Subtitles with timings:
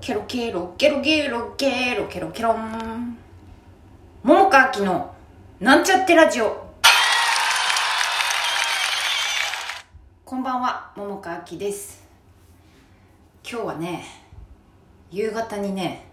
[0.00, 2.54] ケロケロケロケロケロケロケロ。
[2.54, 3.18] ン
[4.22, 5.14] 桃川きの
[5.60, 6.70] なんちゃってラジオ。
[10.24, 12.02] こんばんは桃川きです。
[13.46, 14.02] 今日はね
[15.10, 16.06] 夕方にね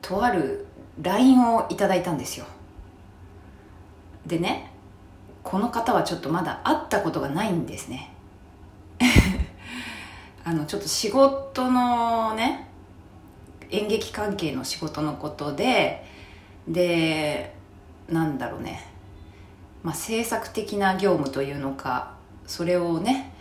[0.00, 0.64] とある
[1.02, 2.46] LINE をいただいたんですよ。
[4.26, 4.70] でね
[5.42, 8.14] この方はちょっとまだ会ったことがないんですね。
[10.44, 12.66] あのちょっと仕事のね
[13.70, 16.04] 演劇関係の仕事のことで
[16.68, 17.54] で
[18.08, 18.86] なんだろうね、
[19.82, 22.14] まあ、制作的な業務というのか
[22.46, 23.32] それをね、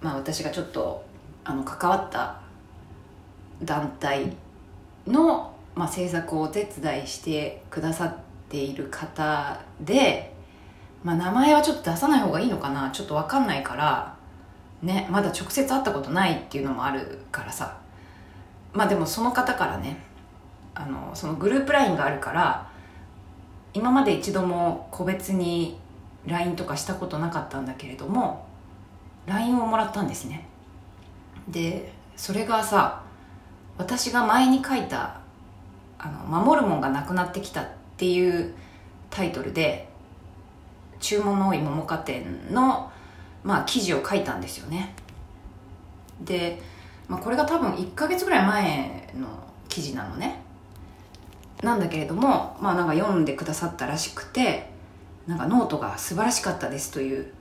[0.00, 1.04] まあ、私がちょっと
[1.44, 2.40] あの関わった
[3.62, 4.32] 団体
[5.06, 8.16] の、まあ、制作をお手伝いしてくださっ
[8.48, 10.32] ている方で、
[11.02, 14.16] まあ、名前はちょっと出さない方がいいのかなちょっと分かんないから
[14.82, 17.87] ねまだ直接会ったことないっていうのもあるからさ。
[18.78, 19.96] まあでもその方からね
[20.72, 22.70] あのそのグループ LINE があるから
[23.74, 25.80] 今まで一度も個別に
[26.26, 28.46] LINE とかしたことなかったんだけれども
[29.26, 30.46] LINE をもらったんですね。
[31.48, 33.02] でそれがさ
[33.78, 35.22] 私が前に書いた
[35.98, 38.54] 「あの守るもんがなくなってきた」っていう
[39.10, 39.88] タイトルで
[41.00, 42.92] 注文の多い桃花店の、
[43.42, 44.94] まあ、記事を書いたんですよね。
[46.20, 46.62] で、
[47.08, 49.26] まあ、これが多分1ヶ月ぐらい前の
[49.68, 50.42] 記事なのね。
[51.62, 54.70] なんだけれどもまあなんか読んでくださったらしくて
[55.26, 57.32] なんかノートが素晴らしかったですという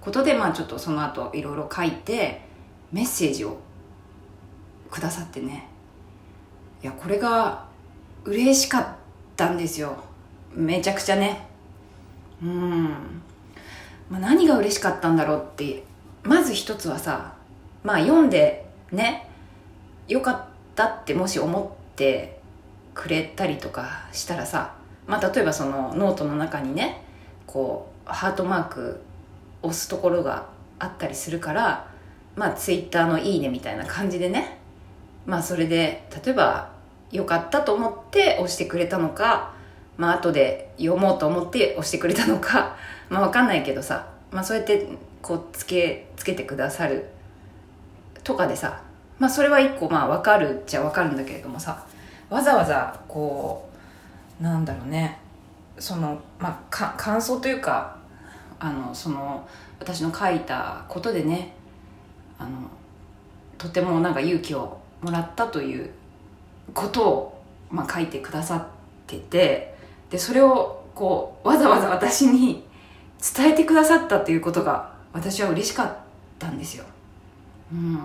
[0.00, 2.42] ことでまあちょっとその後いろいろ書いて
[2.92, 3.58] メッセージを
[4.90, 5.68] くださってね。
[6.82, 7.64] いやこれが
[8.24, 8.86] 嬉しかっ
[9.36, 9.96] たんですよ。
[10.52, 11.46] めちゃくちゃね。
[12.42, 12.88] うん、
[14.10, 15.84] まあ、何が嬉しかったんだろうって
[16.24, 17.34] まず一つはさ
[17.82, 18.63] まあ読んで
[18.94, 19.28] ね
[20.08, 22.40] よかったってもし思って
[22.94, 24.74] くれたりとかしたらさ
[25.06, 27.02] まあ例えばそのノートの中にね
[27.46, 29.00] こうハートマーク
[29.62, 30.46] 押すところが
[30.78, 31.88] あったりするから
[32.36, 34.58] まあツイッターの「いいね」みたいな感じでね
[35.26, 36.70] まあそれで例えば
[37.12, 39.54] よかったと思って押してくれたのか
[39.96, 42.76] まあ後で読もうと思って押してくれたのか
[43.08, 44.86] まあわかんないけどさまあそうやって
[45.22, 47.06] こうつけつけてくださる
[48.22, 48.80] とかでさ
[49.18, 51.86] まあそれは一個まあわかるっちゃわかるんだけれどもさ
[52.30, 53.68] わざわざこ
[54.40, 55.18] うなんだろうね
[55.78, 57.96] そのまあか感想というか
[58.58, 59.46] あのその
[59.78, 61.54] 私の書いたことでね
[62.38, 62.50] あの
[63.58, 65.90] とてもなんか勇気をもらったという
[66.72, 68.66] ことを、まあ、書いてくださっ
[69.06, 69.74] てて
[70.10, 72.64] でそれをこうわざわざ私に
[73.36, 75.96] 伝えてくださったっていうことが私は嬉しかっ
[76.38, 76.84] たんですよ。
[77.72, 77.98] うん、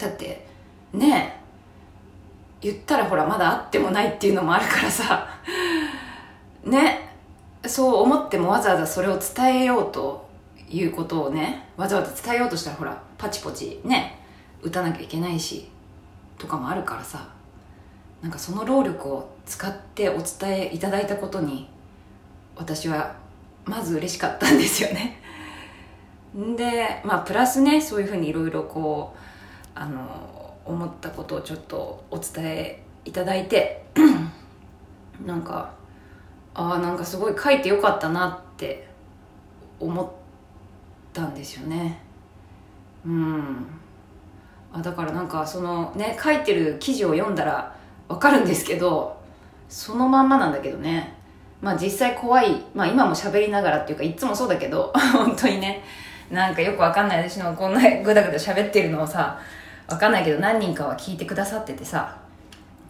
[0.00, 0.46] だって
[0.92, 1.40] ね
[2.60, 5.28] 言ったらほらまだ会ってもないっていうのもあるからさ。
[6.64, 7.10] ね
[7.66, 10.26] そう思ってもわざわざそれを伝えようと
[10.68, 14.18] いうことをねわざわざ伝えようとしたらほらパチポチね
[14.62, 15.70] 打たなきゃいけないし
[16.38, 17.40] とかもあるからさ。
[18.22, 21.68] なんかその労力を使ってお伝えいただいたことに
[22.56, 23.14] 私は
[23.64, 25.20] まず嬉しかったんですよね。
[26.56, 29.18] でまあプラスねそういうふうにいろいろこう
[29.74, 33.84] あの思ったことをちょっとお伝えいただいて
[35.24, 35.72] なんか
[36.54, 38.86] ああなんかすごい書いてよかったなって
[39.78, 40.10] 思っ
[41.12, 42.02] たんですよね。
[43.04, 43.66] うん。
[44.72, 47.76] あだからなんかそのね書いてる記事を読んだら
[48.08, 49.18] わかるんですけど
[49.68, 51.14] そのまんまなんだけどね。
[51.60, 52.62] まあ実際怖い。
[52.74, 55.82] まあ今も喋りながらっていうかいつもそうだけど 本当にね。
[56.30, 57.28] なんかよくわかんない。
[57.28, 59.38] 私のこんなぐだぐだ喋ってるのをさ
[59.90, 62.16] わかんないけど何人かは聞いてくださっててさ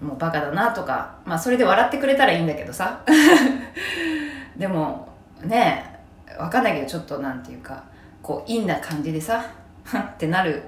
[0.01, 3.03] もうバカだなとかまあそれで笑ってくれたらいいんだけどさ。
[4.57, 5.09] でも
[5.43, 5.99] ね
[6.39, 7.83] わかんないけどちょっとなんていうか
[8.23, 9.43] こう陰な感じでさ
[9.89, 10.63] ってなる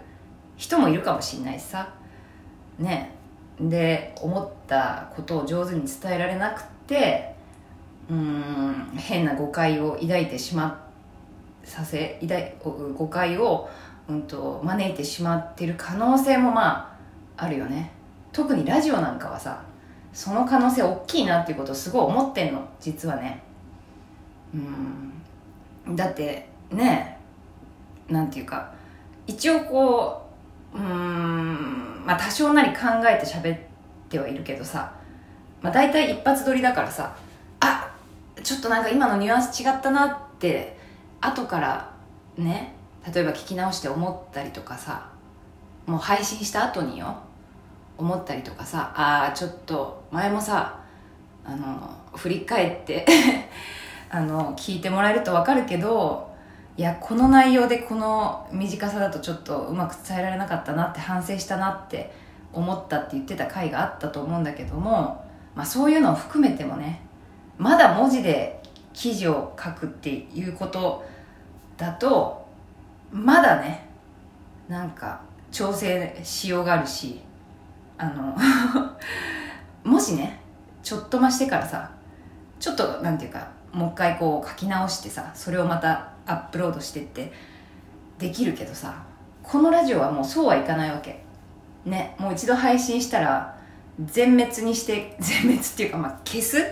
[0.57, 1.89] 人もいるかもしんないしさ。
[2.79, 3.15] ね
[3.61, 7.35] で思ったことを上手に伝えられなくて
[8.11, 10.83] うん変な誤解を抱いてしま
[11.63, 12.57] させ抱
[12.97, 13.69] 誤解を、
[14.09, 16.97] うんと、招いてしまってる可能性もま
[17.37, 17.93] ああるよね。
[18.33, 19.63] 特にラジオなんかはさ
[20.13, 22.67] その可能性大きいなっていうことをすごい思ってんの。
[22.81, 23.43] 実はね。
[24.55, 25.97] うん。
[25.97, 27.19] だってね
[28.09, 28.73] なんていうか
[29.27, 30.23] 一応こ
[30.75, 33.59] ううんまあ多少なり考えて喋っ
[34.09, 34.93] てはいるけどさ
[35.61, 37.17] まあ大体一発撮りだからさ
[37.61, 37.95] あ
[38.43, 40.77] ちょっとなんか今のニュアンス違ったなって
[41.21, 41.93] 後から
[42.37, 42.75] ね
[43.13, 45.09] 例えば聞き直して思ったりとかさ
[45.87, 47.17] もう配信した後によ
[47.99, 50.81] 思ったりとかさああちょっと前もさ
[51.45, 53.05] あの振り返って
[54.11, 56.31] あの聞いてもらえると分かるけど
[56.77, 62.13] いやこの内容でこの短さだとちょっとうまく伝えられなかったなって反省したなって
[62.53, 65.25] 思ったって言ってた回があったと思うんだけども、
[65.55, 67.03] まあ、そういうのを含めてもね
[67.59, 68.63] まだ文字で
[68.93, 71.05] 記事を書くっていうこと
[71.77, 72.42] だと
[73.13, 73.87] まだね
[74.69, 75.21] なんか
[75.51, 77.21] 調整しようがあるし
[77.99, 78.37] あの
[79.85, 80.41] もしね
[80.83, 81.91] ちょっと増してからさ
[82.59, 87.33] ちょっとなんていうかもう一回こう書き直してさそれをまたアップロードしてって
[88.19, 89.03] できるけどさ
[89.43, 91.23] このラジオはもうそうはいかないわけ。
[91.85, 93.57] ねもう一度配信したら
[94.01, 96.65] 全滅にして全滅っていうかまあ消す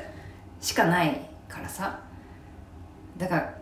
[0.61, 1.99] しかないからさ。
[3.17, 3.55] だから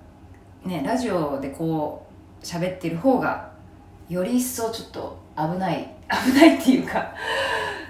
[0.65, 2.08] ねラジオでこう
[2.43, 3.51] 喋ってる方が
[4.09, 7.13] より一層ちょっと危ない危ないっていうか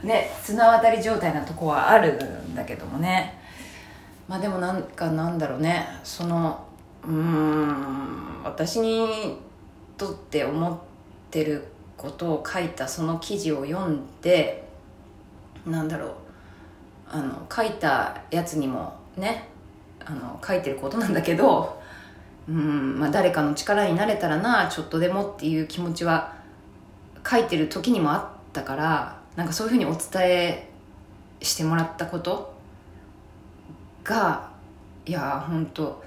[0.03, 3.39] ね綱渡り状態なとこはあるんだけどもね。
[4.29, 6.67] まあでもなんかなんだろうねその
[7.07, 9.39] うん私に
[9.97, 10.79] とって思っ
[11.31, 11.65] てる
[11.97, 14.69] ことを書いたその記事を読んで
[15.67, 16.13] なんだろう
[17.11, 19.49] あの書いたやつにもね
[20.05, 21.78] あの書いてることなんだけど
[22.49, 26.35] うんまあ誰かの力になれたらなちょっとでもっていう気持ちは
[27.29, 30.69] 書いてる時にもあったからなんかそういうふうにお伝え
[31.43, 32.55] してもらったこと
[34.03, 34.49] が
[35.05, 36.03] いや本当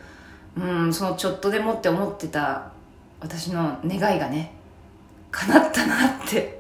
[0.57, 2.71] うんそのちょっとでもって思ってた
[3.19, 4.53] 私の願いがね
[5.29, 6.59] 叶ったなって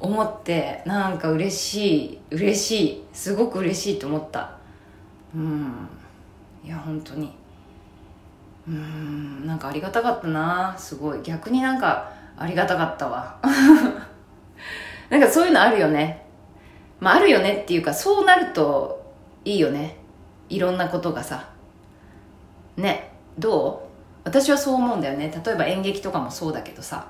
[0.00, 4.56] 思ってなんか嬉しい嬉しいすごく嬉しいと思った。
[5.34, 5.88] うん
[6.64, 7.32] いや本当に。
[8.68, 10.74] うんなんかありがたかったな。
[10.76, 11.22] すごい。
[11.22, 13.38] 逆になんかありがたかったわ。
[15.08, 16.26] なんかそういうのあるよね。
[17.00, 19.96] まああるよねっていうかそうなるといいよね。
[20.50, 21.48] いろんなことがさ。
[22.76, 23.88] ねど
[24.24, 24.28] う？
[24.28, 25.32] 私はそう思うんだよね。
[25.44, 27.06] 例えば演劇とかもそうだけどさ。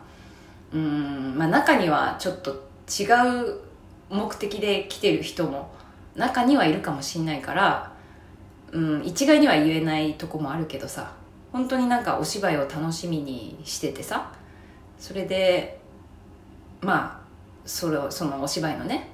[0.72, 2.52] うんまあ中にはちょっと
[2.88, 3.04] 違
[3.50, 3.58] う
[4.10, 5.70] 目的で来てる人も
[6.14, 7.90] 中にはいるかもしんないから
[8.72, 11.17] うん一概には言えないとこもあるけどさ。
[11.52, 14.32] 本当になんかお芝居を楽しみにしててさ
[14.98, 15.80] それで
[16.80, 17.28] まあ
[17.64, 19.10] それそのお芝居のね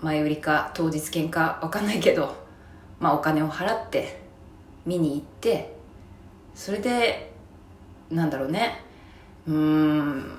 [0.00, 2.36] 前売りか当日券か分かんないけど
[3.00, 4.20] まあお金を払って
[4.86, 5.76] 見に行って
[6.54, 7.32] それで
[8.10, 8.84] なんだろうね
[9.46, 10.38] うん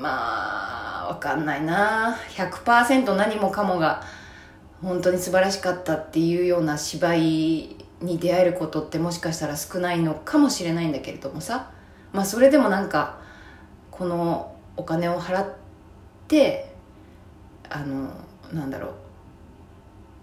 [0.00, 4.02] まあ分かんないな100%何もかもが
[4.82, 11.70] 本当に素晴らしかったっていうような芝居に出会えることってもしかしたら少ないのかもしれないんだけれどもさ。
[12.12, 13.18] まあそれでもなんか
[13.90, 15.54] このお金を払っ
[16.26, 16.74] て
[17.68, 18.10] あの
[18.52, 18.92] なんだろう。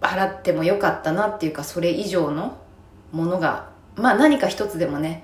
[0.02, 2.58] 払ってもよかったなっていうかそれ以上の
[3.12, 5.24] ものがまあ何か一つでもね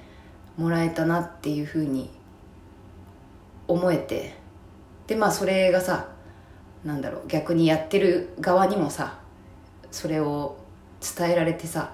[0.57, 2.09] もらえたなっていうふうに
[3.67, 4.41] 思えて。
[5.07, 6.07] でまあそれがさ
[6.83, 9.19] なんだろう逆にやってる側にもさ
[9.91, 10.57] それを
[11.01, 11.93] 伝えられてさ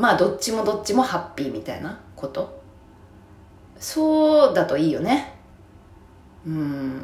[0.00, 2.58] まあどっちもどっちもハッピーみたいなこと？
[3.78, 5.34] そうだといいよね。
[6.46, 7.02] うん。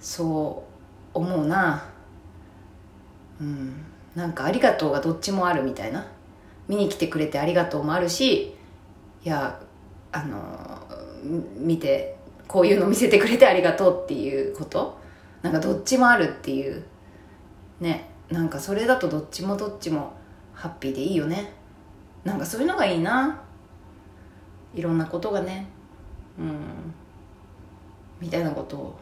[0.00, 0.64] そ
[1.14, 1.84] う思うな。
[3.40, 3.84] うん。
[4.14, 6.06] なんかありがとうがどっちもあるみたいな。
[6.66, 8.56] 見に来てくれてありがとうもあるし
[9.24, 9.60] いや
[10.12, 10.80] あの
[11.58, 12.16] 見て
[12.46, 14.98] こういうの見せてくれてありがとうっていうこと？
[15.42, 16.84] なんかどっちもあるっていう。
[17.80, 18.10] ね。
[18.30, 20.12] なんかそれだとどっちもどっちも
[20.58, 21.52] ハッピーでいいよね。
[22.24, 23.40] なんかそういうのがいいな。
[24.74, 25.68] いろんなことがね。
[26.36, 26.58] うん。
[28.20, 28.98] みたいなことを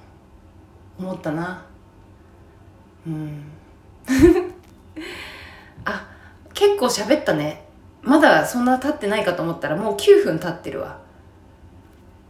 [0.99, 1.65] 思ったな。
[3.07, 3.43] うん。
[5.87, 6.07] あ
[6.53, 7.67] 結構喋ったね。
[8.03, 11.01] まだそんな経ってないかと思ったらもう9分経ってるわ。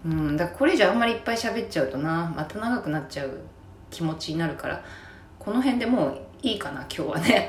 [0.04, 0.36] うん。
[0.36, 2.32] だからこれ以上あんまりいっぱい喋っちゃうとな。
[2.36, 3.40] また長くなっちゃう
[3.90, 4.80] 気持ちになるから。
[5.40, 7.48] この辺でもういいかな今日はね。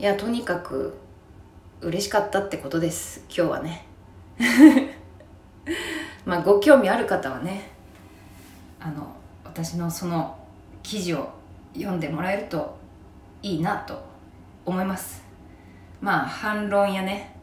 [0.00, 0.94] いやとにかく
[1.80, 3.24] 嬉しかったってことです。
[3.28, 3.84] 今日はね。
[6.24, 7.72] まあご興味ある方はね
[8.78, 9.08] あの
[9.44, 10.38] 私のその
[10.84, 11.28] 記事を
[11.74, 12.78] 読んでもらえると
[13.42, 14.00] いいなと
[14.64, 15.24] 思います。
[16.00, 17.34] まあ反論やね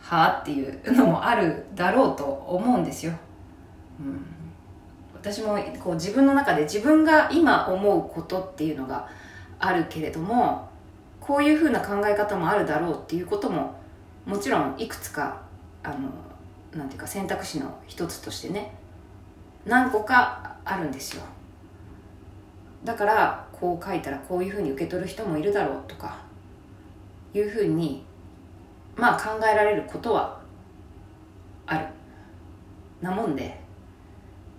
[0.00, 3.12] はあっていうのもあるだろうと思うんですよ、
[3.98, 4.24] うん、
[5.12, 9.08] 私もこう自分の中で自分が今思うことっていうのが
[9.58, 10.67] あるけれども
[11.28, 13.74] こういうふうな考え方もあるだろうっていうことも
[14.24, 15.42] もちろんいくつか
[15.82, 16.08] あの
[16.74, 18.72] なんていうか選択肢の一つとしてね
[19.66, 21.22] 何個かあるんですよ。
[22.82, 26.16] だからこう書いたらこういうふうに受け取る人もいるだろうとか
[27.34, 28.06] いうふうに
[28.96, 30.40] まあ考えられることは
[31.66, 31.86] ある。
[33.02, 33.60] なもんで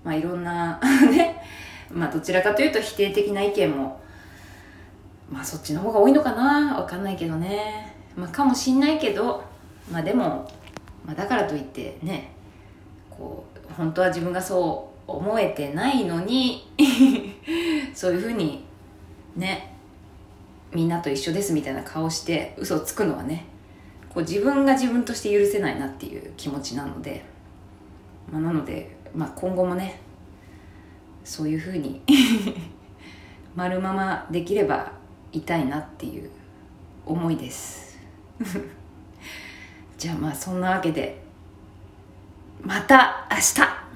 [0.04, 1.42] まあいろんな ね
[1.90, 4.00] まあどちらかというと否定的な意見も
[5.32, 6.78] まあそっちの方が多いのかな？
[6.78, 7.96] わかんないけどね。
[8.16, 9.44] まあかもしんないけど
[9.92, 10.50] まあでも、
[11.06, 12.32] まあ、だからといってね
[13.10, 16.70] こう本当は自分がそう思えてないのに
[17.94, 18.66] そういうふうに
[19.36, 19.74] ね
[20.74, 23.46] みんなと一緒ですみたいな顔して嘘をつくのはね
[24.10, 27.24] こう自分が自分として許せないなっていう気持ちなので、
[28.32, 30.00] まあ、なので、まあ、今後もね
[31.24, 32.02] そういうふうに
[33.56, 34.99] 丸ままできれば
[35.32, 36.30] いたいなっていう
[37.06, 38.00] 思いです。
[39.98, 41.22] じゃあまあそんなわけで
[42.62, 43.89] また明日。